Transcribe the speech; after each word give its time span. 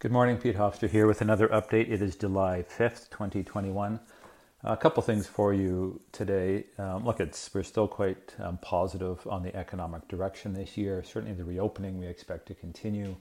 Good 0.00 0.12
morning, 0.12 0.36
Pete 0.36 0.54
Hofstra 0.54 0.88
here 0.88 1.08
with 1.08 1.22
another 1.22 1.48
update. 1.48 1.90
It 1.90 2.00
is 2.00 2.14
July 2.14 2.64
5th, 2.78 3.10
2021. 3.10 3.98
A 4.62 4.76
couple 4.76 5.02
things 5.02 5.26
for 5.26 5.52
you 5.52 6.00
today. 6.12 6.66
Um, 6.78 7.04
look, 7.04 7.18
it's, 7.18 7.52
we're 7.52 7.64
still 7.64 7.88
quite 7.88 8.32
um, 8.38 8.58
positive 8.58 9.26
on 9.26 9.42
the 9.42 9.52
economic 9.56 10.06
direction 10.06 10.52
this 10.52 10.76
year. 10.76 11.02
Certainly, 11.02 11.34
the 11.34 11.42
reopening 11.42 11.98
we 11.98 12.06
expect 12.06 12.46
to 12.46 12.54
continue. 12.54 13.16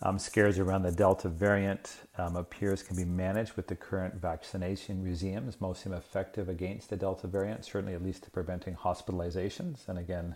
Um, 0.00 0.18
scares 0.18 0.58
around 0.58 0.84
the 0.84 0.90
Delta 0.90 1.28
variant 1.28 1.98
um, 2.16 2.34
appears 2.34 2.82
can 2.82 2.96
be 2.96 3.04
managed 3.04 3.52
with 3.52 3.66
the 3.66 3.76
current 3.76 4.14
vaccination 4.14 5.04
regimes. 5.04 5.60
Most 5.60 5.82
seem 5.82 5.92
effective 5.92 6.48
against 6.48 6.88
the 6.88 6.96
Delta 6.96 7.26
variant, 7.26 7.66
certainly 7.66 7.92
at 7.92 8.02
least 8.02 8.22
to 8.22 8.30
preventing 8.30 8.74
hospitalizations. 8.74 9.86
And 9.86 9.98
again, 9.98 10.34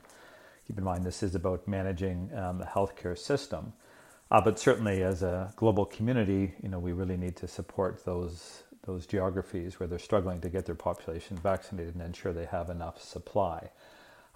keep 0.66 0.76
in 0.76 0.84
mind 0.84 1.04
this 1.04 1.22
is 1.22 1.34
about 1.34 1.66
managing 1.66 2.28
um, 2.36 2.58
the 2.58 2.66
healthcare 2.66 3.16
system. 3.16 3.72
Uh, 4.30 4.40
but 4.40 4.58
certainly, 4.58 5.02
as 5.02 5.22
a 5.22 5.52
global 5.56 5.84
community, 5.84 6.54
you 6.62 6.68
know, 6.68 6.78
we 6.78 6.92
really 6.92 7.16
need 7.16 7.36
to 7.36 7.48
support 7.48 8.04
those 8.04 8.62
those 8.86 9.06
geographies 9.06 9.80
where 9.80 9.86
they're 9.86 9.98
struggling 9.98 10.40
to 10.42 10.50
get 10.50 10.66
their 10.66 10.74
population 10.74 11.38
vaccinated 11.38 11.94
and 11.94 12.02
ensure 12.02 12.32
they 12.32 12.44
have 12.44 12.68
enough 12.70 13.02
supply. 13.02 13.70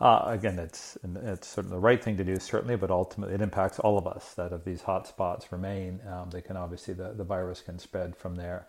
Uh, 0.01 0.23
again, 0.27 0.59
it's 0.59 0.97
it's 1.25 1.49
sort 1.49 1.67
of 1.67 1.71
the 1.71 1.79
right 1.79 2.03
thing 2.03 2.17
to 2.17 2.25
do, 2.25 2.39
certainly, 2.39 2.77
but 2.77 2.91
ultimately 2.91 3.35
it 3.35 3.41
impacts 3.43 3.79
all 3.81 3.99
of 3.99 4.07
us. 4.07 4.35
That 4.35 4.53
if 4.53 4.65
these 4.65 4.83
hot 4.83 5.07
spots 5.09 5.51
remain, 5.51 6.01
um, 6.09 6.31
they 6.31 6.41
can 6.41 6.57
obviously 6.57 6.95
the, 6.95 7.13
the 7.15 7.25
virus 7.25 7.61
can 7.61 7.79
spread 7.79 8.17
from 8.17 8.37
there. 8.37 8.67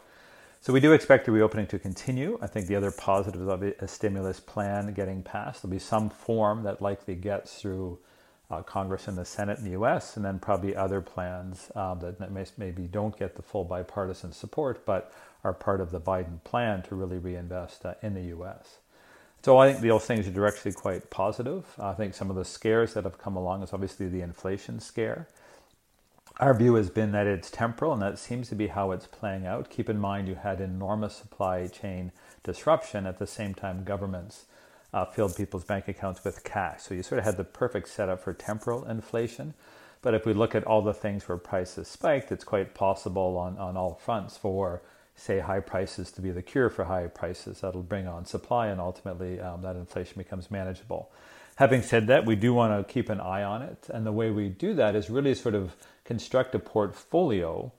So 0.61 0.73
we 0.73 0.81
do 0.81 0.91
expect 0.91 1.25
the 1.25 1.31
reopening 1.31 1.67
to 1.67 1.79
continue. 1.79 2.37
I 2.41 2.47
think 2.47 2.67
the 2.67 2.75
other 2.75 2.91
positives 2.91 3.47
of 3.47 3.63
a 3.63 3.87
stimulus 3.87 4.39
plan 4.41 4.93
getting 4.93 5.23
passed. 5.23 5.61
There'll 5.61 5.71
be 5.71 5.79
some 5.79 6.09
form 6.09 6.63
that 6.63 6.81
likely 6.81 7.15
gets 7.15 7.61
through 7.61 7.99
uh, 8.51 8.61
Congress 8.63 9.07
and 9.07 9.17
the 9.17 9.25
Senate 9.25 9.59
in 9.59 9.63
the 9.63 9.71
U.S., 9.71 10.15
and 10.15 10.25
then 10.25 10.39
probably 10.39 10.75
other 10.75 11.01
plans 11.01 11.71
um, 11.75 11.99
that 11.99 12.31
may, 12.31 12.45
maybe 12.57 12.83
don't 12.83 13.17
get 13.17 13.35
the 13.35 13.41
full 13.41 13.63
bipartisan 13.63 14.31
support, 14.31 14.85
but 14.85 15.13
are 15.43 15.53
part 15.53 15.81
of 15.81 15.91
the 15.91 16.01
Biden 16.01 16.43
plan 16.43 16.81
to 16.83 16.95
really 16.95 17.17
reinvest 17.17 17.85
uh, 17.85 17.93
in 18.01 18.13
the 18.13 18.23
U.S. 18.23 18.77
So 19.41 19.57
I 19.57 19.71
think 19.71 19.85
those 19.85 20.05
things 20.05 20.27
are 20.27 20.31
directly 20.31 20.71
quite 20.71 21.09
positive. 21.09 21.65
I 21.79 21.93
think 21.93 22.13
some 22.13 22.29
of 22.29 22.35
the 22.35 22.43
scares 22.43 22.93
that 22.95 23.05
have 23.05 23.17
come 23.17 23.37
along 23.37 23.63
is 23.63 23.71
obviously 23.71 24.07
the 24.09 24.21
inflation 24.21 24.79
scare. 24.79 25.27
Our 26.39 26.53
view 26.53 26.75
has 26.75 26.89
been 26.89 27.11
that 27.11 27.27
it's 27.27 27.51
temporal, 27.51 27.93
and 27.93 28.01
that 28.01 28.17
seems 28.17 28.49
to 28.49 28.55
be 28.55 28.67
how 28.67 28.91
it's 28.91 29.07
playing 29.07 29.45
out. 29.45 29.69
Keep 29.69 29.89
in 29.89 29.99
mind, 29.99 30.27
you 30.27 30.35
had 30.35 30.59
enormous 30.59 31.15
supply 31.15 31.67
chain 31.67 32.11
disruption 32.43 33.05
at 33.05 33.19
the 33.19 33.27
same 33.27 33.53
time 33.53 33.83
governments 33.83 34.45
uh, 34.93 35.05
filled 35.05 35.35
people's 35.35 35.63
bank 35.63 35.87
accounts 35.87 36.23
with 36.23 36.43
cash. 36.43 36.83
So 36.83 36.93
you 36.93 37.03
sort 37.03 37.19
of 37.19 37.25
had 37.25 37.37
the 37.37 37.43
perfect 37.43 37.89
setup 37.89 38.21
for 38.23 38.33
temporal 38.33 38.85
inflation. 38.85 39.53
But 40.01 40.13
if 40.13 40.25
we 40.25 40.33
look 40.33 40.55
at 40.55 40.63
all 40.63 40.81
the 40.81 40.93
things 40.93 41.27
where 41.27 41.37
prices 41.37 41.87
spiked, 41.87 42.31
it's 42.31 42.43
quite 42.43 42.73
possible 42.73 43.37
on, 43.37 43.57
on 43.57 43.75
all 43.75 43.95
fronts 43.95 44.37
for, 44.37 44.81
say, 45.15 45.39
high 45.39 45.59
prices 45.59 46.11
to 46.13 46.21
be 46.21 46.31
the 46.31 46.41
cure 46.41 46.69
for 46.69 46.85
high 46.85 47.07
prices. 47.07 47.61
That'll 47.61 47.83
bring 47.83 48.07
on 48.07 48.25
supply 48.25 48.67
and 48.67 48.79
ultimately 48.79 49.39
um, 49.39 49.61
that 49.61 49.75
inflation 49.75 50.17
becomes 50.17 50.49
manageable. 50.49 51.11
Having 51.57 51.81
said 51.81 52.07
that, 52.07 52.25
we 52.25 52.37
do 52.37 52.53
want 52.53 52.87
to 52.87 52.93
keep 52.93 53.09
an 53.09 53.19
eye 53.19 53.43
on 53.43 53.61
it. 53.61 53.89
And 53.93 54.05
the 54.05 54.13
way 54.13 54.31
we 54.31 54.47
do 54.47 54.73
that 54.75 54.95
is 54.95 55.09
really 55.09 55.35
sort 55.35 55.55
of 55.55 55.75
construct 56.05 56.55
a 56.55 56.59
portfolio 56.59 57.73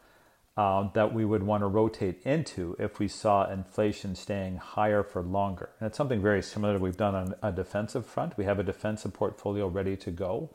uh, 0.57 0.89
that 0.95 1.15
we 1.15 1.25
would 1.25 1.43
want 1.43 1.63
to 1.63 1.67
rotate 1.67 2.21
into 2.25 2.77
if 2.79 2.99
we 2.99 3.09
saw 3.09 3.51
inflation 3.51 4.15
staying 4.15 4.57
higher 4.57 5.03
for 5.03 5.23
longer. 5.23 5.71
And 5.79 5.87
it's 5.87 5.97
something 5.97 6.21
very 6.21 6.43
similar 6.43 6.75
that 6.75 6.83
we've 6.83 6.97
done 6.97 7.15
on 7.15 7.35
a 7.43 7.53
defensive 7.53 8.05
front. 8.05 8.37
We 8.37 8.45
have 8.45 8.59
a 8.59 8.65
defensive 8.65 9.13
portfolio 9.13 9.69
ready 9.69 9.97
to 9.99 10.11
go. 10.11 10.51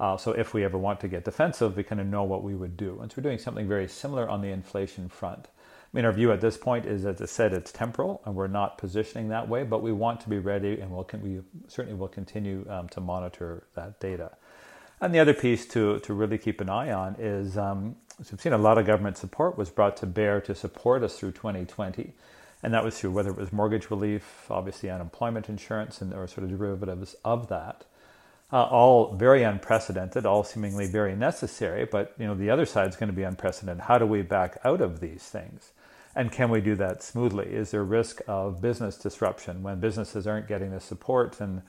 Uh, 0.00 0.16
so 0.16 0.32
if 0.32 0.54
we 0.54 0.64
ever 0.64 0.78
want 0.78 1.00
to 1.00 1.08
get 1.08 1.24
defensive, 1.24 1.76
we 1.76 1.82
kind 1.82 2.00
of 2.00 2.06
know 2.06 2.22
what 2.22 2.42
we 2.42 2.54
would 2.54 2.76
do. 2.76 3.00
And 3.00 3.10
so 3.10 3.16
we're 3.18 3.24
doing 3.24 3.38
something 3.38 3.68
very 3.68 3.88
similar 3.88 4.28
on 4.28 4.40
the 4.40 4.48
inflation 4.48 5.08
front. 5.08 5.48
I 5.48 5.96
mean, 5.96 6.06
our 6.06 6.12
view 6.12 6.32
at 6.32 6.40
this 6.40 6.56
point 6.56 6.86
is, 6.86 7.04
as 7.04 7.20
I 7.20 7.26
said, 7.26 7.52
it's 7.52 7.70
temporal, 7.70 8.22
and 8.24 8.34
we're 8.34 8.46
not 8.46 8.78
positioning 8.78 9.28
that 9.28 9.46
way, 9.46 9.62
but 9.62 9.82
we 9.82 9.92
want 9.92 10.20
to 10.22 10.30
be 10.30 10.38
ready, 10.38 10.80
and 10.80 10.90
we'll, 10.90 11.06
we 11.22 11.40
certainly 11.68 11.98
will 11.98 12.08
continue 12.08 12.66
um, 12.70 12.88
to 12.88 13.00
monitor 13.00 13.64
that 13.74 14.00
data. 14.00 14.32
And 15.02 15.12
the 15.12 15.18
other 15.18 15.34
piece 15.34 15.66
to, 15.66 15.98
to 15.98 16.14
really 16.14 16.38
keep 16.38 16.60
an 16.60 16.68
eye 16.68 16.92
on 16.92 17.16
is 17.18 17.58
um, 17.58 17.96
so 18.22 18.28
we've 18.30 18.40
seen 18.40 18.52
a 18.52 18.58
lot 18.58 18.78
of 18.78 18.86
government 18.86 19.18
support 19.18 19.58
was 19.58 19.68
brought 19.68 19.96
to 19.96 20.06
bear 20.06 20.40
to 20.42 20.54
support 20.54 21.02
us 21.02 21.18
through 21.18 21.32
2020. 21.32 22.12
And 22.62 22.72
that 22.72 22.84
was 22.84 23.00
through 23.00 23.10
whether 23.10 23.30
it 23.30 23.36
was 23.36 23.52
mortgage 23.52 23.90
relief, 23.90 24.46
obviously 24.48 24.90
unemployment 24.90 25.48
insurance, 25.48 26.00
and 26.00 26.14
or 26.14 26.28
sort 26.28 26.44
of 26.44 26.56
derivatives 26.56 27.16
of 27.24 27.48
that. 27.48 27.84
Uh, 28.52 28.62
all 28.62 29.14
very 29.14 29.42
unprecedented, 29.42 30.24
all 30.24 30.44
seemingly 30.44 30.86
very 30.86 31.16
necessary, 31.16 31.84
but 31.84 32.14
you 32.16 32.26
know 32.26 32.36
the 32.36 32.50
other 32.50 32.64
side 32.66 32.88
is 32.88 32.94
going 32.94 33.08
to 33.08 33.16
be 33.16 33.24
unprecedented. 33.24 33.82
How 33.82 33.98
do 33.98 34.06
we 34.06 34.22
back 34.22 34.58
out 34.62 34.80
of 34.80 35.00
these 35.00 35.22
things? 35.24 35.72
And 36.14 36.30
can 36.30 36.48
we 36.48 36.60
do 36.60 36.76
that 36.76 37.02
smoothly? 37.02 37.46
Is 37.46 37.72
there 37.72 37.82
risk 37.82 38.20
of 38.28 38.60
business 38.60 38.96
disruption 38.98 39.64
when 39.64 39.80
businesses 39.80 40.28
aren't 40.28 40.46
getting 40.46 40.70
the 40.70 40.80
support 40.80 41.40
and 41.40 41.62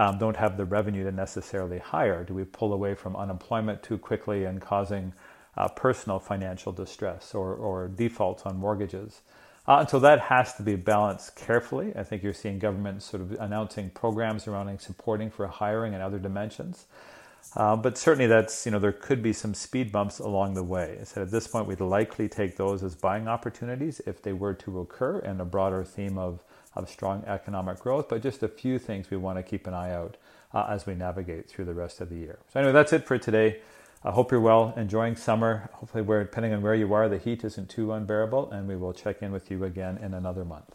um, 0.00 0.16
don't 0.16 0.36
have 0.36 0.56
the 0.56 0.64
revenue 0.64 1.04
to 1.04 1.12
necessarily 1.12 1.78
hire? 1.78 2.24
Do 2.24 2.32
we 2.32 2.44
pull 2.44 2.72
away 2.72 2.94
from 2.94 3.14
unemployment 3.14 3.82
too 3.82 3.98
quickly 3.98 4.46
and 4.46 4.58
causing 4.58 5.12
uh, 5.58 5.68
personal 5.68 6.18
financial 6.18 6.72
distress 6.72 7.34
or, 7.34 7.54
or 7.54 7.86
defaults 7.88 8.44
on 8.44 8.56
mortgages? 8.56 9.20
Uh, 9.68 9.80
and 9.80 9.90
so 9.90 9.98
that 9.98 10.18
has 10.18 10.54
to 10.54 10.62
be 10.62 10.74
balanced 10.74 11.36
carefully. 11.36 11.92
I 11.94 12.02
think 12.02 12.22
you're 12.22 12.32
seeing 12.32 12.58
governments 12.58 13.04
sort 13.04 13.20
of 13.20 13.32
announcing 13.32 13.90
programs 13.90 14.48
around 14.48 14.80
supporting 14.80 15.30
for 15.30 15.46
hiring 15.46 15.92
and 15.92 16.02
other 16.02 16.18
dimensions. 16.18 16.86
Uh, 17.56 17.74
but 17.76 17.98
certainly, 17.98 18.26
that's 18.26 18.64
you 18.64 18.72
know 18.72 18.78
there 18.78 18.92
could 18.92 19.22
be 19.22 19.32
some 19.32 19.54
speed 19.54 19.90
bumps 19.90 20.18
along 20.20 20.54
the 20.54 20.62
way. 20.62 20.98
I 21.00 21.04
said 21.04 21.22
at 21.22 21.30
this 21.30 21.46
point, 21.46 21.66
we'd 21.66 21.80
likely 21.80 22.28
take 22.28 22.56
those 22.56 22.82
as 22.82 22.94
buying 22.94 23.26
opportunities 23.26 24.00
if 24.06 24.22
they 24.22 24.32
were 24.32 24.54
to 24.54 24.80
occur, 24.80 25.18
in 25.18 25.40
a 25.40 25.44
broader 25.44 25.84
theme 25.84 26.16
of 26.18 26.44
of 26.76 26.88
strong 26.88 27.24
economic 27.26 27.80
growth, 27.80 28.08
but 28.08 28.22
just 28.22 28.42
a 28.42 28.48
few 28.48 28.78
things 28.78 29.10
we 29.10 29.16
want 29.16 29.36
to 29.36 29.42
keep 29.42 29.66
an 29.66 29.74
eye 29.74 29.92
out 29.92 30.16
uh, 30.54 30.66
as 30.68 30.86
we 30.86 30.94
navigate 30.94 31.48
through 31.48 31.64
the 31.64 31.74
rest 31.74 32.00
of 32.00 32.08
the 32.08 32.16
year. 32.16 32.38
So, 32.52 32.60
anyway, 32.60 32.72
that's 32.72 32.92
it 32.92 33.06
for 33.06 33.18
today. 33.18 33.60
I 34.02 34.12
hope 34.12 34.30
you're 34.30 34.40
well, 34.40 34.72
enjoying 34.76 35.16
summer. 35.16 35.68
Hopefully, 35.74 36.02
where, 36.02 36.22
depending 36.22 36.54
on 36.54 36.62
where 36.62 36.74
you 36.74 36.94
are, 36.94 37.08
the 37.08 37.18
heat 37.18 37.44
isn't 37.44 37.68
too 37.68 37.92
unbearable, 37.92 38.50
and 38.50 38.66
we 38.66 38.76
will 38.76 38.92
check 38.94 39.22
in 39.22 39.32
with 39.32 39.50
you 39.50 39.64
again 39.64 39.98
in 39.98 40.14
another 40.14 40.44
month. 40.44 40.74